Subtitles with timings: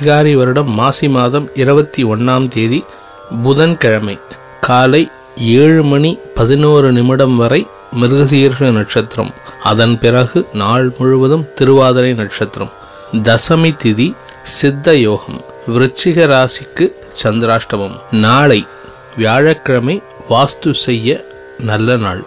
[0.00, 2.84] விகாரி வருடம் மாசி மாதம் இருபத்தி ஒன்றாம் தேதி
[3.42, 4.18] புதன்கிழமை
[4.60, 7.66] காலை ஏழு மணி பதினோரு நிமிடம் வரை
[8.00, 9.30] மிருகசீர்ஷ நட்சத்திரம்.
[9.62, 12.70] அதன் பிறகு நாள் முழுவதும் திருவாதிரை நட்சத்திரம்.
[13.12, 17.96] தசமி திதி சித்த யோகம் விருச்சிக ராசிக்கு சந்திராஷ்டமம்.
[18.10, 18.66] நாளை
[19.16, 21.24] வியாழக்கிழமை வாஸ்து செய்ய
[21.60, 22.24] நல்ல நாள்.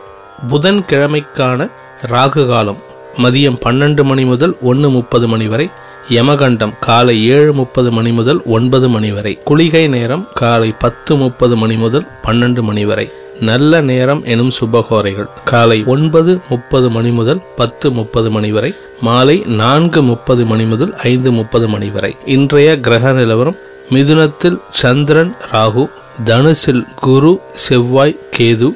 [0.50, 1.70] புதன்கிழமைக்கான
[2.08, 2.82] ராகு காலம்
[3.18, 5.70] மதியம் பன்னெண்டு மணி முதல் ஒன்று முப்பது மணி வரை
[6.10, 9.40] யமகண்டம் காலை ஏழு முப்பது மணி முதல் ஒன்பது மணி வரை.
[9.44, 13.12] குளிகை நேரம் காலை பத்து முப்பது மணி முதல் பன்னெண்டு மணி வரை.
[13.40, 15.30] நல்ல நேரம் எனும் சுபகோரைகள்.
[15.46, 18.74] காலை ஒன்பது முப்பது மணி முதல் பத்து முப்பது மணி வரை.
[19.02, 22.16] மாலை நான்கு முப்பது மணி முதல் ஐந்து முப்பது மணி வரை.
[22.26, 23.56] இன்றைய கிரக நிலவரம்
[23.90, 25.90] மிதுனத்தில் சந்திரன் ராகு
[26.26, 28.70] தனுசில் குரு செவ்வாய் கேது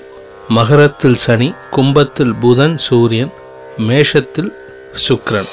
[0.47, 3.31] மகரத்தில் சனி கும்பத்தில் புதன் சூரியன்
[3.87, 4.51] மேஷத்தில்
[5.07, 5.51] சுக்ரன்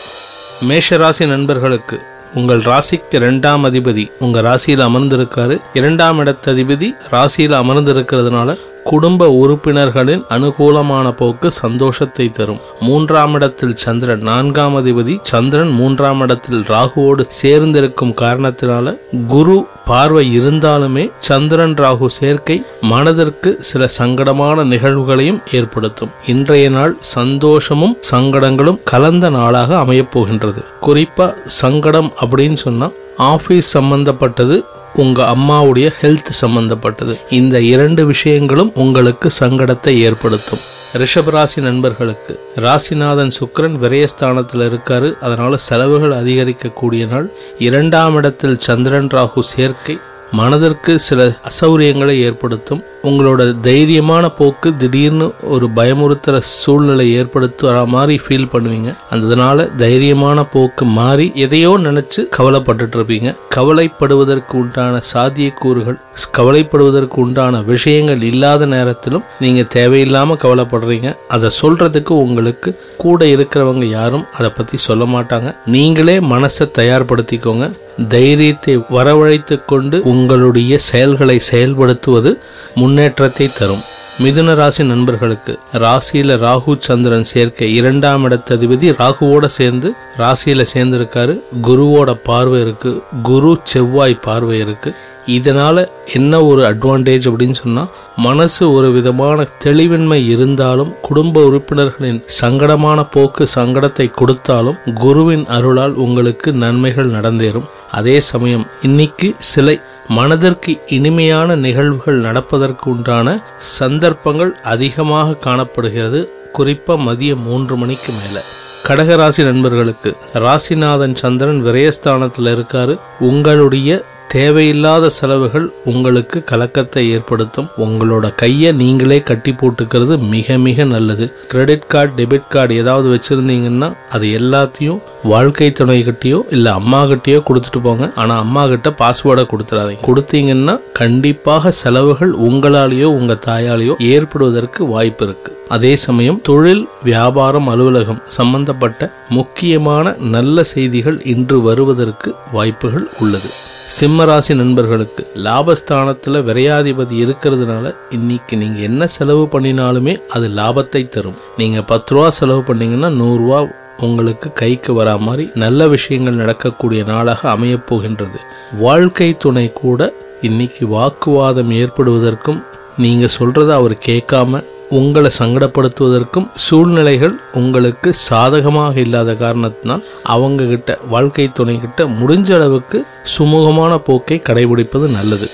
[0.69, 2.03] மேஷராசி நண்பர்களுக்கு
[2.34, 5.61] உங்கள் ராசிக்கு இரண்டாம் அதிபதி உங்கள் ராசியில் அமர்ந்திருக்காரு.
[5.75, 8.56] இரண்டாம் இடத்த அதிபதி ராசியில் அமர்ந்திருக்கிறதுனால
[8.92, 12.60] குடும்ப உறுப்பினர்களின் அனுகூலமான போக்கு சந்தோஷத்தை தரும்.
[12.80, 18.94] மூன்றாம் இடத்தில் சந்திரன் நான்காம் அதிபதி சந்திரன் மூன்றாம் இடத்தில் ராகுவோடு சேர்ந்திருக்கும் காரணத்தினால
[19.27, 26.14] குரு பார்வை இருந்தாலுமே சந்திரன் ராகு சேர்க்கை மனதிற்கு சில சங்கடமான நிகழ்வுகளையும் ஏற்படுத்தும்.
[26.27, 30.62] இன்றைய நாள் சந்தோஷமும் சங்கடங்களும் கலந்த நாளாக அமையப் போகின்றது.
[30.86, 31.28] குறிப்பா
[31.60, 32.88] சங்கடம் அப்படின்னு சொன்னா
[33.30, 34.56] ஆபீஸ் சம்பந்தப்பட்டது
[34.94, 37.19] உங்கள் அம்மாவுடைய ஹெல்த் சம்பந்தப்பட்டது.
[37.30, 40.58] இந்த இரண்டு விஷயங்களும் உங்களுக்கு சங்கடத்தை ஏற்படுத்தும்.
[40.97, 45.19] ரிஷபராசி நண்பர்களுக்கு ராசிநாதன் சுக்கரன் விரயஸ்தானத்தில் இருக்காரு.
[45.19, 47.31] அதனால செலவுகள் அதிகரிக்கக்கூடிய நாள்.
[47.59, 49.98] இரண்டாம் இடத்தில் சந்திரன் ராகு சேர்க்கை.
[50.32, 52.82] மனதிற்கு சில அசௌரியங்களை ஏற்படுத்தும்.
[53.09, 58.91] உங்களோட தைரியமான போக்கு திடீர்னு ஒரு பயமுறுத்துகிற சூழ்நிலை ஏற்படுத்துகிற மாதிரி ஃபீல் பண்ணுவீங்க.
[59.15, 65.99] அதனால தைரியமான போக்கு மாறி எதையோ நினச்சி கவலைப்பட்டுட்டு இருப்பீங்க கவலைப்படுவதற்கு உண்டான சாத்தியக்கூறுகள்
[66.38, 71.11] கவலைப்படுவதற்கு உண்டான விஷயங்கள் இல்லாத நேரத்திலும் நீங்கள் தேவையில்லாமல் கவலைப்படுறீங்க.
[71.34, 72.71] அதை சொல்கிறதுக்கு உங்களுக்கு
[73.05, 75.50] கூட இருக்கிறவங்க யாரும் அதை பற்றி சொல்ல மாட்டாங்க.
[75.77, 77.67] நீங்களே மனசை தயார்படுத்திக்கோங்க.
[78.12, 82.31] தைரியத்தை வரவழைத்து கொண்டு உங்களுடைய செயல்களை செயல்படுத்துவது
[82.75, 83.82] முன்னேற்றத்தை தரும்.
[84.19, 91.41] மிதுன ராசி நண்பர்களுக்கு ராசியில ராகு சந்திரன் சேர்க்கை இரண்டாம் இடத்ததிபதி ராகுவோட சேர்ந்து ராசியில சேர்ந்திருக்காரு.
[91.62, 93.03] குருவோட பார்வை இருக்கு.
[93.22, 94.94] குரு செவ்வாய் பார்வை இருக்கு.
[95.26, 97.86] இதனால என்ன ஒரு அட்வான்டேஜ் அப்படின்னு சொன்னா
[98.16, 107.10] மனசு ஒரு விதமான தெளிவின்மை இருந்தாலும் குடும்ப உறுப்பினர்களின் சங்கடமான போக்கு சங்கடத்தை கொடுத்தாலும் குருவின் அருளால் உங்களுக்கு நன்மைகள்
[107.10, 107.69] நடந்தேறும்.
[107.91, 116.32] அதே சமயம் இன்னைக்கு சிலை மனதிற்கு இனிமையான நிகழ்வுகள் நடப்பதற்கு உண்டான சந்தர்ப்பங்கள் அதிகமாக காணப்படுகிறது.
[116.53, 118.43] குறிப்பாக மதியம் மூன்று மணிக்கு மேலே.
[118.88, 122.99] கடகராசி நண்பர்களுக்கு ராசிநாதன் சந்திரன் விரயஸ்தானத்தில் இருக்காரு.
[123.19, 124.03] உங்களுடைய
[124.34, 127.68] தேவையில்லாத செலவுகள் உங்களுக்கு கலக்கத்தை ஏற்படுத்தும்.
[127.84, 131.26] உங்களோட கையை நீங்களே கட்டி போட்டுக்கிறது மிக மிக நல்லது.
[131.52, 135.00] கிரெடிட் கார்டு டெபிட் கார்டு ஏதாவது வச்சுருந்தீங்கன்னா அது எல்லாத்தையும்
[135.32, 138.04] வாழ்க்கை துணை கிட்டயோ இல்லை அம்மா கிட்டயோ கொடுத்துட்டு போங்க.
[138.20, 140.04] ஆனால் அம்மா கிட்ட பாஸ்வேர்டை கொடுத்துறாதீங்க.
[140.08, 149.10] கொடுத்தீங்கன்னா கண்டிப்பாக செலவுகள் உங்களாலேயோ உங்கள் தாயாலேயோ ஏற்படுவதற்கு வாய்ப்பு இருக்குது அதே சமயம் தொழில் வியாபாரம் அலுவலகம் சம்பந்தப்பட்ட
[149.38, 153.50] முக்கியமான நல்ல செய்திகள் இன்று வருவதற்கு வாய்ப்புகள் உள்ளது.
[153.96, 161.38] சிம்மராசி நண்பர்களுக்கு லாபஸ்தானத்தில் விரையாதிபதி இருக்கிறதுனால இன்னைக்கு நீங்கள் என்ன செலவு பண்ணினாலுமே அது லாபத்தை தரும்.
[161.56, 163.60] நீங்கள் பத்து ரூபா செலவு பண்ணீங்கன்னா நூறுரூவா
[164.06, 168.38] உங்களுக்கு கைக்கு வரா மாதிரி நல்ல விஷயங்கள் நடக்கக்கூடிய நாளாக அமையப் போகின்றது.
[168.84, 170.00] வாழ்க்கை துணை கூட
[170.40, 172.60] இன்னைக்கு வாக்குவாதம் ஏற்படுவதற்கும்
[172.96, 181.81] நீங்கள் சொல்கிறத அவர் கேட்காம உங்களை சங்கடப்படுத்துவதற்கும் சூழ்நிலைகள் உங்களுக்கு சாதகமாக இல்லாத காரணத்தினால் அவங்க கிட்ட வாழ்க்கை துணை
[181.81, 183.04] கிட்ட முடிஞ்ச அளவுக்கு
[183.38, 185.48] சுமூகமான போக்கை கடைபிடிப்பது நல்லது.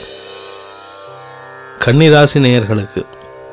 [1.84, 3.02] கன்னிராசி நேயர்களுக்கு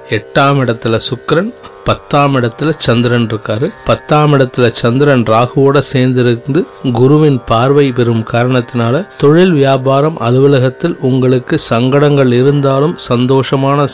[0.09, 1.53] எட்டாம் இடத்துல சுக்கரன்
[1.85, 3.67] பத்தாம் இடத்துல சந்திரன் இருக்காரு.
[3.85, 6.61] பத்தாம் இடத்துல சந்திரன் ராகுவோட சேர்ந்திருந்து
[6.93, 13.87] குருவின் பார்வை பெறும் காரணத்தினால தொழில் வியாபாரம் அலுவலகத்தில் உங்களுக்கு சங்கடங்கள் இருந்தாலும் சந்தோஷமான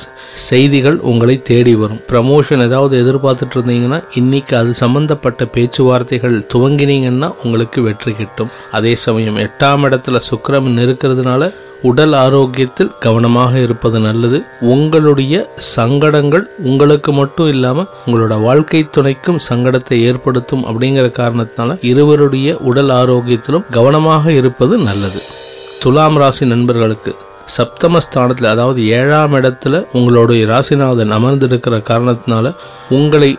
[0.49, 2.01] செய்திகள் உங்களை தேடி வரும்.
[2.11, 8.53] ப்ரமோஷன் ஏதாவது எதிர்பார்த்துட்டு இருந்தீங்கன்னா இன்னைக்கு அது சம்பந்தப்பட்ட பேச்சுவார்த்தைகள் துவங்கினீங்கன்னா உங்களுக்கு வெற்றி கிட்டும்.
[8.71, 11.51] அதே சமயம் எட்டாம் இடத்துல சுக்கரம் இருக்கிறதுனால
[11.81, 14.39] உடல் ஆரோக்கியத்தில் கவனமாக இருப்பது நல்லது.
[14.73, 15.35] உங்களுடைய
[15.75, 17.49] சங்கடங்கள் உங்களுக்கு மட்டும்
[17.79, 25.21] இல்லாமல் உங்களோட வாழ்க்கை துணைக்கும் சங்கடத்தை ஏற்படுத்தும் அப்படிங்கிற காரணத்தினால இருவருடைய உடல் ஆரோக்கியத்திலும் கவனமாக இருப்பது நல்லது.
[25.83, 27.11] துலாம் ராசி நண்பர்களுக்கு
[27.57, 32.53] சப்தமஸ்தானத்தில் அதாவது ஏழாம் இடத்துல உங்களுடைய ராசிநாதன் அமர்ந்திருக்கிற காரணத்தினால
[32.89, 33.31] உங்களை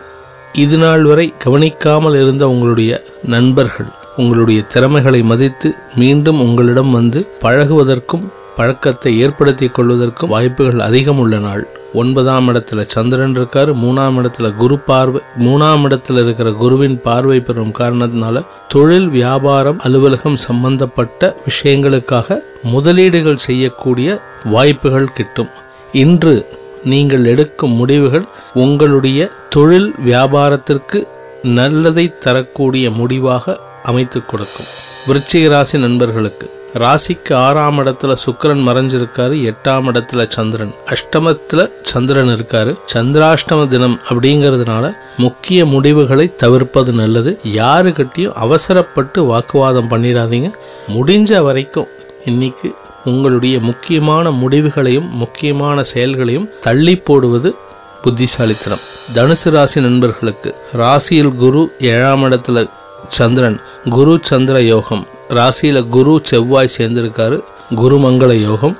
[0.63, 2.91] இது நாள் வரை கவனிக்காமல் இருந்த உங்களுடைய
[3.35, 8.25] நண்பர்கள் உங்களுடைய திறமைகளை மதித்து மீண்டும் உங்களிடம் வந்து பழகுவதற்கும்
[8.57, 11.63] பழக்கத்தை ஏற்படுத்திக் கொள்வதற்கும் வாய்ப்புகள் அதிகம் உள்ள நாள்.
[11.93, 18.45] ஒன்பதாம் இடத்துல சந்திரன் இருக்கார் மூணாம் இடத்துல குரு பார்வை மூணாம் இடத்துல இருக்கிற குருவின் பார்வை பெறும் காரணத்தினால
[18.67, 25.49] தொழில் வியாபாரம் அலுவலகம் சம்பந்தப்பட்ட விஷயங்களுக்காக முதலீடுகள் செய்யக்கூடிய வாய்ப்புகள் கிட்டும்.
[25.91, 26.47] இன்று
[26.83, 31.07] நீங்கள் எடுக்கும் முடிவுகள் உங்களுடைய தொழில் வியாபாரத்திற்கு
[31.43, 34.65] நல்லதை தரக்கூடிய முடிவாக அமைத்து கொடுக்கும்.
[35.07, 40.73] விருச்சிக ராசி நண்பர்களுக்கு ராசிக்கு ஆறாம் இடத்துல சுக்கரன் மறைஞ்சிருக்காரு எட்டாம் இடத்துல சந்திரன்.
[40.85, 42.77] அஷ்டமத்துல சந்திரன் இருக்காரு.
[42.93, 47.39] சந்திராஷ்டம தினம் அப்படிங்கிறதுனால முக்கிய முடிவுகளை தவிர்ப்பது நல்லது.
[47.55, 50.51] யாருக்கிட்டையும் அவசரப்பட்டு வாக்குவாதம் பண்ணிடாதீங்க.
[50.87, 51.87] முடிஞ்ச வரைக்கும்
[52.25, 52.75] இன்னைக்கு
[53.05, 57.55] உங்களுடைய முக்கியமான முடிவுகளையும் முக்கியமான செயல்களையும் தள்ளி போடுவது
[58.01, 58.79] புத்திசாலித்தனம்.
[59.13, 62.69] தனுசு ராசி நண்பர்களுக்கு ராசியில் குரு ஏழாம் இடத்துல
[63.07, 63.61] சந்திரன்.
[63.89, 65.05] குரு சந்திர யோகம்.
[65.33, 67.39] ராசியில் குரு செவ்வாய் சேர்ந்திருக்காரு.
[67.75, 68.77] குருமங்கள யோகம்.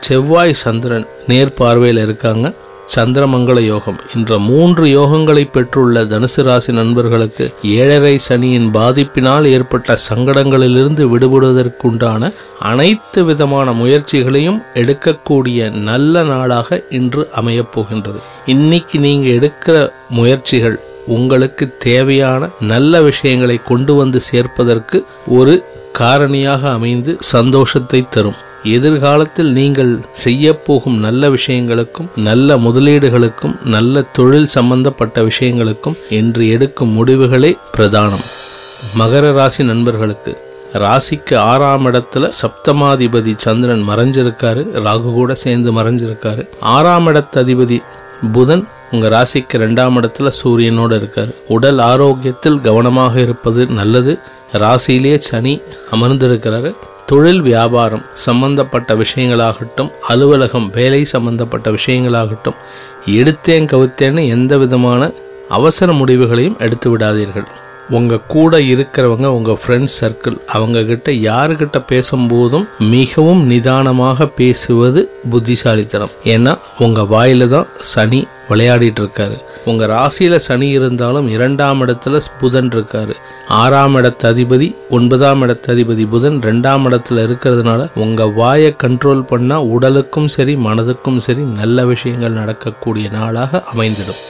[0.00, 2.52] செவ்வாய் சந்திரன் நேர் பார்வையில் இருக்காங்க.
[2.94, 4.00] சந்திரமங்கள யோகம்.
[4.16, 13.72] என்ற மூன்று யோகங்களை பெற்றுள்ள தனுசு ராசி நண்பர்களுக்கு ஏழரை சனியின் பாதிப்பினால் ஏற்பட்ட சங்கடங்களிலிருந்து விடுபடுவதற்குண்டான அனைத்து விதமான
[13.72, 18.18] முயற்சிகளையும் எடுக்கக்கூடிய நல்ல நாளாக இன்று அமையப் போகின்றது.
[18.46, 25.64] இன்னைக்கு நீங்க எடுக்கிற முயற்சிகள் உங்களுக்கு தேவையான நல்ல விஷயங்களை கொண்டு வந்து சேர்ப்பதற்கு ஒரு
[25.98, 28.38] காரணியாக அமைந்து சந்தோஷத்தை தரும்.
[28.62, 37.56] எதிர்காலத்தில் நீங்கள் செய்ய போகும் நல்ல விஷயங்களுக்கும் நல்ல முதலீடுகளுக்கும் நல்ல தொழில் சம்பந்தப்பட்ட விஷயங்களுக்கும் இன்று எடுக்கும் முடிவுகளே
[37.76, 38.24] பிரதானம்.
[38.98, 40.32] மகர ராசி நண்பர்களுக்கு
[40.84, 46.48] ராசிக்கு ஆறாம் இடத்துல சப்தமாதிபதி சந்திரன் மறைஞ்சிருக்காரு ராகு கூட சேர்ந்து மறைஞ்சிருக்காரு.
[46.60, 47.78] ஆறாம் இடத்து அதிபதி
[48.32, 51.32] புதன் உங்க ராசிக்கு ரெண்டாம் இடத்துல சூரியனோடு இருக்காரு.
[51.48, 54.18] உடல் ஆரோக்கியத்தில் கவனமாக இருப்பது நல்லது.
[54.62, 55.54] ராசியிலே சனி
[55.90, 56.70] அமர்ந்திருக்கிறாரு
[57.06, 62.60] தொழில் வியாபாரம் சம்பந்தப்பட்ட விஷயங்களாகட்டும் அலுவலகம் வேலை சம்பந்தப்பட்ட விஷயங்களாகட்டும்
[63.18, 65.10] எடுத்தேன் கவுத்தேன்னு எந்த விதமான
[65.48, 67.48] அவசர முடிவுகளையும் எடுத்து விடாதீர்கள்.
[67.90, 76.14] உங்கள் கூட இருக்கிறவங்க உங்கள் ஃப்ரெண்ட்ஸ் சர்க்கிள் அவங்கக்கிட்ட யாருக்கிட்ட பேசும்போதும் மிகவும் நிதானமாக பேசுவது புத்திசாலித்தனம்.
[76.24, 79.36] ஏன்னா உங்கள் வாயில் தான் சனி விளையாடிட்டு இருக்காரு.
[79.64, 83.14] உங்கள் ராசியில் சனி இருந்தாலும் இரண்டாம் இடத்துல புதன் இருக்காரு.
[83.48, 90.28] ஆறாம் இடத்து அதிபதி ஒன்பதாம் இடத்து அதிபதி புதன் ரெண்டாம் இடத்துல இருக்கிறதுனால உங்கள் வாயை கண்ட்ரோல் பண்ணால் உடலுக்கும்
[90.28, 94.22] சரி மனதுக்கும் சரி நல்ல விஷயங்கள் நடக்கக்கூடிய நாளாக அமைந்திடும்.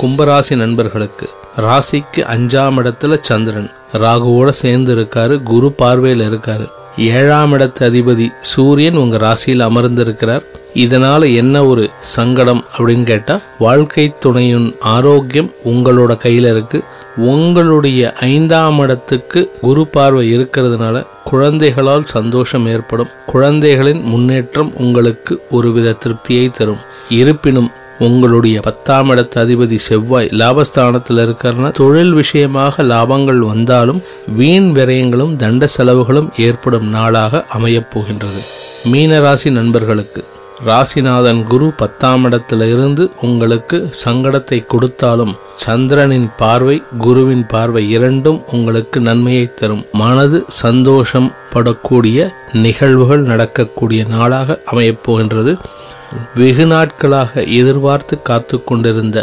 [0.00, 3.70] கும்பராசி நண்பர்களுக்கு ராசிக்கு அஞ்சாம் இடத்துல சந்திரன்.
[3.92, 6.68] ராகுவோட சேர்ந்து இருக்காரு குரு பார்வையில் இருக்காரு.
[6.98, 10.42] ஏழாம் இடத்து அதிபதி சூரியன் உங்கள் ராசியில் அமர்ந்திருக்கிறார்.
[10.74, 16.84] இதனால் என்ன ஒரு சங்கடம் அப்படின்னு கேட்டால் வாழ்க்கை துணையின் ஆரோக்கியம் உங்களோட கையில் இருக்குது
[17.16, 23.08] உங்களுடைய ஐந்தாம் இடத்துக்கு குரு பார்வை இருக்கிறதுனால குழந்தைகளால் சந்தோஷம் ஏற்படும்.
[23.26, 26.82] குழந்தைகளின் முன்னேற்றம் உங்களுக்கு ஒருவித திருப்தியை தரும்.
[27.08, 34.02] இருப்பினும் உங்களுடைய பத்தாம் இடத்து அதிபதி செவ்வாய் லாபஸ்தானத்தில் இருக்கிறனா தொழில் விஷயமாக லாபங்கள் வந்தாலும்
[34.36, 38.42] வீண் விரயங்களும் தண்ட செலவுகளும் ஏற்படும் நாளாக அமையப் போகின்றது.
[38.92, 40.24] மீனராசி நண்பர்களுக்கு
[40.66, 49.84] ராசிநாதன் குரு பத்தாம் இடத்திலிருந்து உங்களுக்கு சங்கடத்தை கொடுத்தாலும் சந்திரனின் பார்வை குருவின் பார்வை இரண்டும் உங்களுக்கு நன்மையை தரும்.
[49.92, 52.18] மனது சந்தோஷம் படக்கூடிய
[52.52, 55.54] நிகழ்வுகள் நடக்கக்கூடிய நாளாக அமையப்போகின்றது
[56.34, 59.18] வெகு நாட்களாக எதிர்பார்த்து காத்து கொண்டிருந்த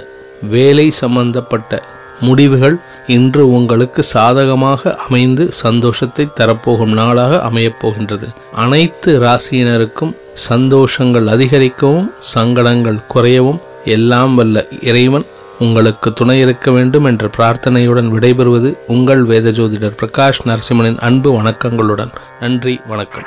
[0.49, 1.81] வேலை சம்பந்தப்பட்ட
[2.21, 2.77] முடிவுகள்
[3.07, 10.13] இன்று உங்களுக்கு சாதகமாக அமைந்து சந்தோஷத்தை தரப்போகும் நாளாக அமையப்போகின்றது அனைத்து ராசியினருக்கும்
[10.47, 15.25] சந்தோஷங்கள் அதிகரிக்கவும் சங்கடங்கள் குறையவும் எல்லாம் வல்ல இறைவன்
[15.59, 22.11] உங்களுக்கு துணை இருக்க வேண்டும் என்ற பிரார்த்தனையுடன் விடைபெறுவது உங்கள் வேத ஜோதிடர் பிரகாஷ் நரசிம்மனின் அன்பு வணக்கங்களுடன்.
[22.39, 23.23] நன்றி வணக்கம்.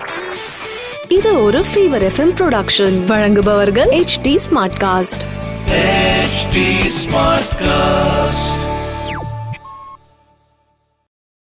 [1.09, 4.39] இது ஒரு ஃபீவர் எஃப்எம் ப்ரொடக்ஷன் வழங்குபவர்கள் H T
[4.81, 5.25] Smartcast
[6.33, 6.57] HT
[7.03, 8.72] Smartcast.